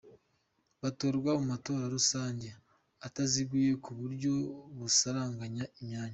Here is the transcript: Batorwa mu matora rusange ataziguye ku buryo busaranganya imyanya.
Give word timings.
Batorwa 0.81 1.31
mu 1.39 1.45
matora 1.51 1.83
rusange 1.95 2.47
ataziguye 3.07 3.71
ku 3.83 3.91
buryo 3.99 4.33
busaranganya 4.77 5.65
imyanya. 5.79 6.09